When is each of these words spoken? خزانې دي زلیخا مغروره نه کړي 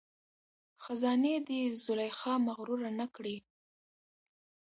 خزانې 0.83 1.35
دي 1.47 1.61
زلیخا 1.83 2.33
مغروره 2.47 2.89
نه 2.99 3.07
کړي 3.15 3.35